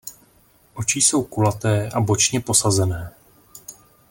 Oči 0.73 1.01
jsou 1.01 1.23
kulaté 1.23 1.89
a 1.89 2.01
bočně 2.01 2.39
posazené. 2.41 3.11